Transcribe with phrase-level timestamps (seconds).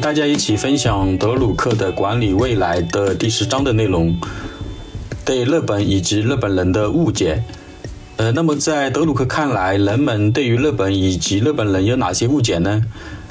[0.00, 4.16] 大家一起分享德鲁克的《管理未来》的第十章的内容，
[5.24, 7.42] 对日本以及日本人的误解。
[8.16, 12.84] 呃，那么在德鲁克看来，人们对于日本以及日本人有哪些误解呢？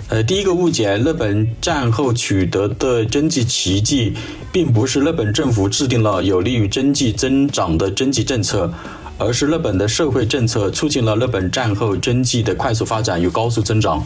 [0.09, 4.13] 呃，第一个误解，日本战后取得的经济奇迹，
[4.51, 8.71] 并不是日本政府制定了有利于经济增长的经济政策，
[9.17, 14.05] 而是日本的社会政策促进了日本战后经济的快速发展与高速增长。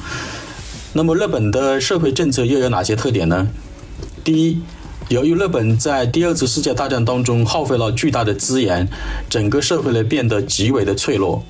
[0.93, 3.47] 那么，日本的社会政策又有哪些特点呢？
[4.23, 4.61] 第一，
[5.07, 8.87] 由于日本在第二次世界大战当中耗费了巨大的资源，
[9.29, 11.43] 整个社会呢变得极为的脆弱。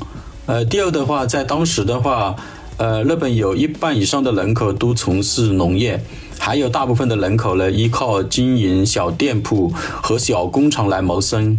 [0.45, 2.35] 呃，第二的话，在当时的话。
[2.77, 6.03] 呃，日本有一半以上的人口都从事农业，
[6.39, 9.71] 还有大部分的人口呢依靠经营小店铺
[10.01, 11.55] 和小工厂来谋生。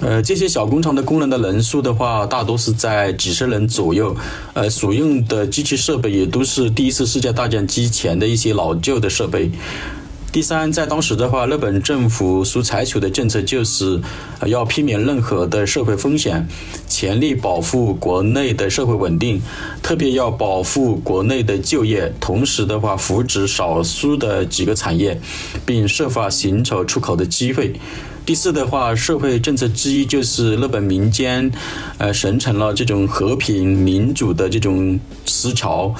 [0.00, 4.14] 呃，这些小工厂的工人的人数的话，大多是在几十人左右。
[4.52, 9.50] 呃，所用的机器设备也都是第一次世界大战之前的一些老旧的设备。
[10.32, 14.00] 第三，在当时的话，日本政府所采取的政策就是
[14.46, 16.48] 要避免任何的社会风险，
[16.88, 19.40] 全力保护国内的社会稳定，
[19.80, 25.20] 特别要保护国内的就业，同时的话扶植少数的几个产业，
[25.64, 27.72] 并设法寻求出口的机会。
[28.26, 31.52] 第四的话，社会政策之一就是日本民间
[31.98, 35.94] 呃形成了这种和平民主的这种思潮，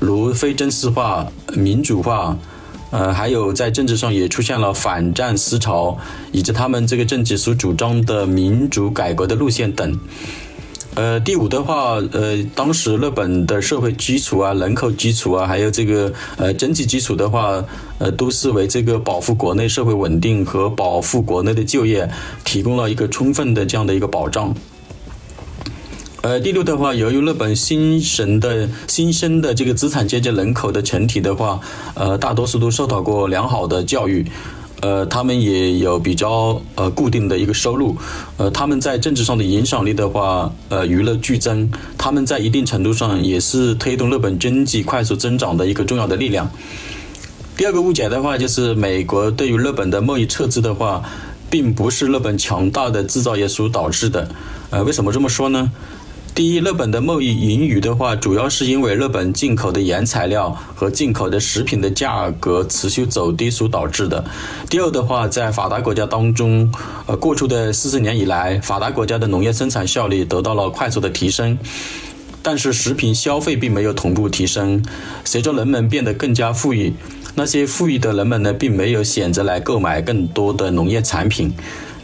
[0.00, 2.36] 如非正式化、民主化。
[2.90, 5.96] 呃，还有在政治上也出现了反战思潮，
[6.32, 10.00] 以及他们这个政治所主张的民主改革的路线等。
[10.98, 17.64] 呃，第五的话，呃，当时日本的社会基础啊、人口基础啊，还有这个呃经济基础的话，
[17.98, 22.10] 呃，都是为这个保护国内社会稳定和保护国内的就业
[22.44, 24.52] 提供了一个充分的这样的一个保障。
[26.22, 31.60] 呃，第六的话，由于日本新生的新生的这个资产阶级人口的群体的话，
[31.94, 34.26] 呃，大多数都受到过良好的教育，
[34.80, 37.96] 呃，他们也有比较呃固定的一个收入，
[38.36, 46.48] 呃，他们在政治上的影响力的话，呃，娱乐剧增，他们在一定程度上也是推动日本经济快速增长的一个重要的力量。
[47.56, 51.02] 第二个误解的话，就是美国对于日本的贸易撤资的话，
[51.50, 54.28] 并不是日本强大的制造业所导致的，
[54.70, 55.72] 呃，为什么这么说呢？
[56.38, 64.24] 第一，日本的贸易盈余的话，主要是因为日本进口的原材料和进口的食品的价格持续走低所导致的。
[64.70, 66.72] 第二的话，在发达国家当中，
[67.06, 71.58] 呃，过去的四十年以来，发达国家的农业生产效率得到了快速的提升，
[72.40, 74.80] 但是食品消费并没有同步提升。
[75.24, 76.94] 随着人们变得更加富裕，
[77.34, 81.52] 那些富裕的人们呢，并没有选择来购买更多的农业产品。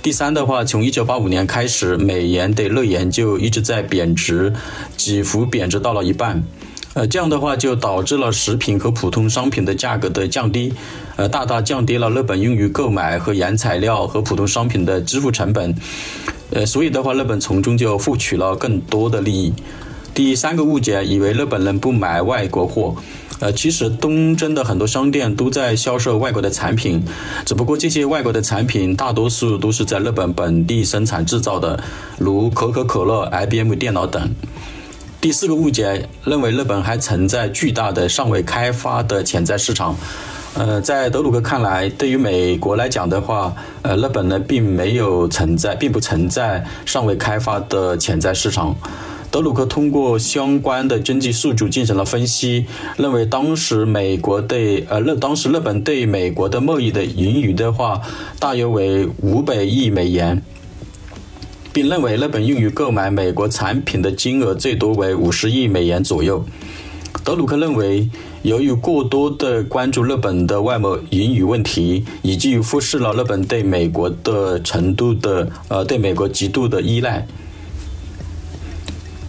[0.05, 4.53] 第三的话，从一九八五年开始，美元对日元就一直在贬值，
[4.99, 6.45] 几乎贬值到了一半。
[6.93, 10.75] 呃，这样的话就导致了食品和普通商品的价格的降低，
[11.17, 15.75] 呃，大大降低了日本用于购买和原材料和普通商品的支付成本。
[16.51, 19.55] 呃，所以的话，日本从中就获取了更多的利益。
[20.13, 22.95] 第三个误解，以为日本人不买外国货。
[23.41, 27.03] 呃，其实东真的很多商店都在销售外国的产品，
[27.45, 31.83] 只不过这些外国的产品大多数都是在日本本地生产制造的，
[32.17, 34.31] 如可口可乐、IBM 电脑等。
[35.21, 39.97] 第四个误解认为日本还存在巨大的尚未开发的潜在市场。
[40.55, 43.53] 呃，在德鲁克看来，对于美国来讲的话，
[43.83, 48.77] 呃，日本呢并没有存在，并不存在尚未开发的潜在市场。
[49.35, 58.01] 德鲁克通过相关的经济数据进行了分析，认为当时美国对呃日当时日本对美国的贸易的盈余的话，
[58.39, 60.41] 大约为五百亿美元，
[61.73, 66.45] 并认为日本用于购买美国产品的金额最多为五十亿美元左右。
[67.25, 68.09] 德鲁克认为，
[68.43, 77.27] 由于过多的关注日本的外贸盈余问题，以及忽视了日本对美国的程度的呃对美国极度的依赖。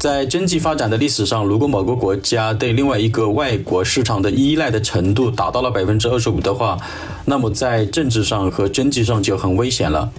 [0.05, 6.77] 在经济发展的历史上，如果某个国家对另外一个外国市场的依赖的程度达到了百分之二十五的话，
[7.25, 10.11] 那么在政治上和经济上就很危险了。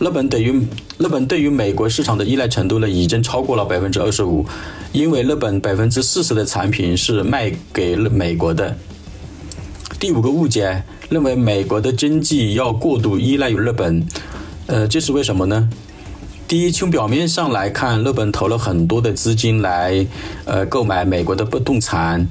[0.00, 0.50] 日本对于
[0.98, 4.44] 日本对于美国市场的依赖程度呢，已经超过了百分之二十五，
[4.90, 8.76] 因为日本百分之四十的产品是卖给美国的。
[10.00, 14.04] 第五个误解认为美国的经济要过度依赖于日本，
[14.66, 15.70] 呃，这是为什么呢？
[16.50, 20.04] 第一，从表面上来看，日本投了很多的资金来，
[20.44, 22.26] 呃，购买美国的不动产，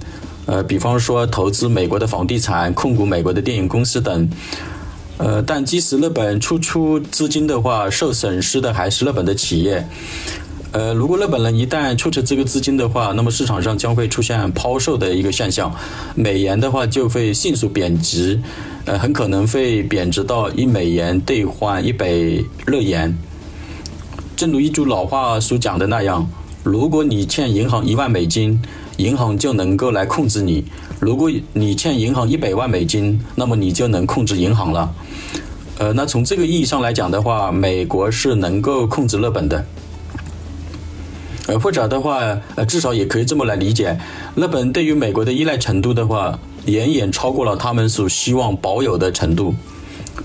[0.45, 4.30] 呃，比方说投资美国的房地产、控股美国的电影公司等，
[5.19, 9.88] 呃，但即使日本出出资金的话，受损失的还是日本的企业，
[10.74, 15.74] 呃，如果日本人一旦出出这个资金的话，那么市场上将会出现抛售的一个现象，
[16.13, 18.38] 美元的话就会迅速贬值，
[18.83, 23.18] 呃，很可能会贬值到一美元兑换一百日元。
[24.39, 26.25] 正如一句老话所讲的那样，
[26.63, 28.57] 如果你欠银行一万美金，
[28.95, 30.63] 银行就能够来控制你；
[30.97, 34.95] 如果你欠银行一百万美金，那么你就能控制银行了。
[35.77, 39.65] 呃，那从这个意义上来讲的话，美国是能够控制日本的。
[41.47, 42.21] 呃，或者的话，
[42.56, 44.00] 呃，至少也可以这么来理解，
[44.38, 49.53] 日本对于美国的依赖程度的话，远远超过了他们所希望保有的程度。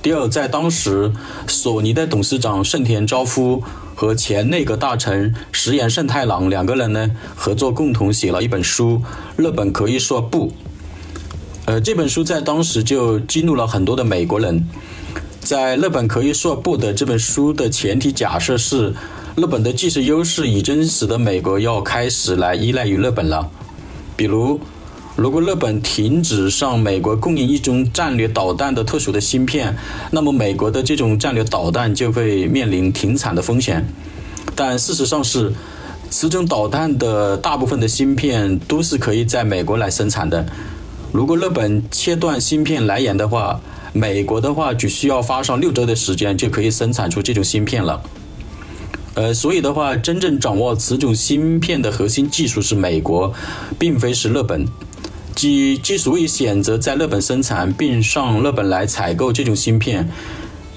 [0.00, 1.12] 第二，在当时，
[1.48, 3.60] 索尼的董事长盛田昭夫
[3.94, 9.00] 和前内阁大臣石原慎太郎两个人呢，合作共同写了一本书
[9.42, 10.48] 《日本可以说不》。
[11.66, 14.66] 呃，这本书在当时就激怒了很多的美国人。
[15.40, 18.94] 在日本可以说不的这本书的前提假设是。
[19.36, 23.50] 日本的技术优势已经使得美国要开始来依赖于日本了。
[24.14, 24.60] 比如，
[25.16, 29.76] 如果日本停止向美国供应一种战略导弹的特殊的芯片，
[30.10, 33.86] 那么美国的这种战略导弹就会面临停产的风险。
[34.56, 35.52] 但事实上是，
[36.10, 40.44] 此种导弹的大部分的芯片都是可以在美国来生产的。
[41.12, 43.60] 如果日本切断芯片来源的话，
[43.92, 48.02] 美国的话只需要花上六周的时间就可以生产出这种芯片了。
[49.14, 53.32] 呃，所以的话，真正掌握此种芯片的核心技术是美国，
[53.78, 54.66] 并非是日本。
[55.34, 60.08] 即之所以选择在日本生产，并上日本来采购这种芯片，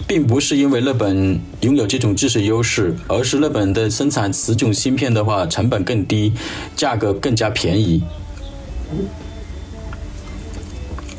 [0.08, 6.34] 并不是因为日本拥有这种技术优势，而是日本的生产此种芯片的话，成本更低，
[6.76, 8.02] 价格更加便宜。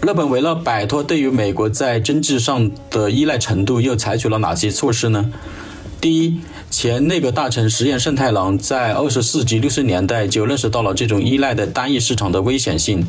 [0.00, 5.30] 日本为了摆脱对于美国在经济上的依赖程度，又采取了哪些措施呢？
[6.00, 6.40] 第一，
[6.70, 13.04] 前内阁大臣石原慎太郎在二十世纪六十年代就认识到了这种依赖的单一市场的危险性，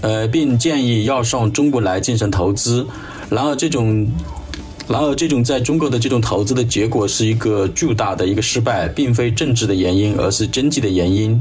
[0.00, 2.84] 呃，并建议要上中国来进行投资。
[3.28, 4.10] 然而，这种，
[4.88, 11.40] 然而这种在中国的这种投资的结果是一个巨大的一个失败，并非政治的原因，而是经济的原因。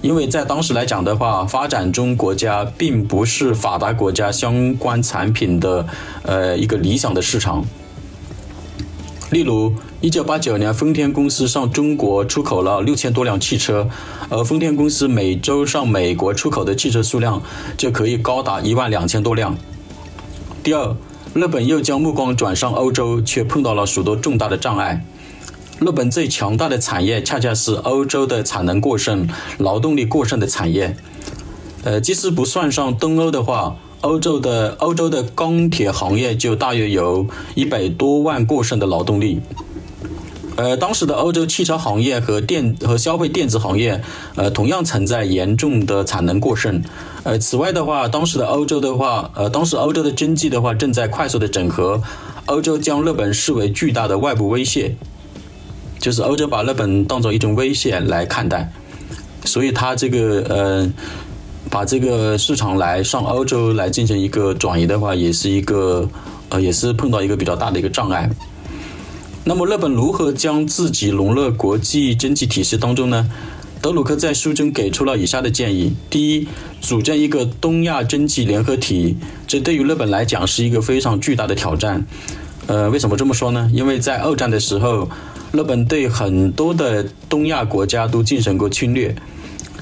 [0.00, 5.84] 因为在当时来讲的话，发展中国家并不是发达国家相关产品的
[6.22, 7.64] 呃一个理想的市场。
[9.30, 9.74] 例如，
[10.04, 13.88] 一九八九年，丰田公司向中国出口了六千多辆汽车，
[14.28, 17.42] 而丰田公司每周上美国出口的汽车数量
[17.78, 19.56] 就可以高达一万两千多辆。
[20.62, 20.94] 第二，
[21.32, 25.02] 日本又将目光转向欧洲，却碰到了许多重大的障碍。
[25.80, 30.94] 日本最强大的产业恰恰是欧洲的产能过剩、劳动力过剩的产业。
[31.82, 33.76] 呃，即使不算上东欧的话。
[34.04, 39.40] 欧洲的欧洲的钢铁行业就大约有一百多万过剩的劳动力，
[40.56, 44.00] 呃，当时的欧洲汽车行业和电和消费电子行业，
[44.36, 46.82] 呃，同样存在严重的产能过剩。
[47.24, 52.02] 呃，此外的话，当时的欧洲的话，呃，当时欧洲的经济的话正在快速的整合，
[52.46, 54.94] 欧洲将日本视为巨大的外部威胁，
[55.98, 58.72] 就是欧洲把日本当做一种威胁来看待，
[59.44, 60.92] 所以它这个呃。
[61.70, 66.08] 把这个市场来上欧洲来进行一个转移的话，也是一个
[66.50, 68.30] 呃，也是碰到一个比较大的一个障碍。
[69.46, 73.28] 那么日本如何将自己融入国际经济体系当中呢？
[73.82, 76.48] 德鲁克在书中给出了以下的建议：第一，
[76.80, 79.14] 组建一个东亚经济联合体，
[79.46, 82.02] 这对于日本来讲是一个非常巨大的挑战。
[82.66, 83.70] 呃，为什么这么说呢？
[83.74, 85.06] 因为在二战的时候，
[85.52, 89.14] 日本对很多的东亚国家都进行过侵略。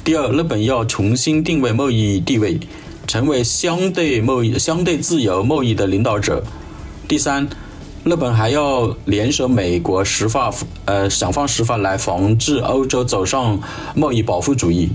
[0.02, 2.58] 第二，日本要重新定位贸易地位，
[3.06, 6.42] 成为相对贸易、相对自由贸易的领导者。
[7.06, 7.48] 第三，
[8.04, 10.52] 日本还要联手美国，石化
[10.86, 13.60] 呃想方设法来防止欧洲走上
[13.94, 14.90] 贸易保护主义。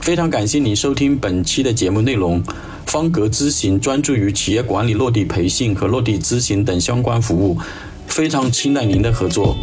[0.00, 2.40] 非常感谢您收听本期的节目内容。
[2.86, 7.58] 方格咨询专注于企业管理落地培训和落地咨询等相关服务，
[8.06, 9.56] 非常期待您的合作。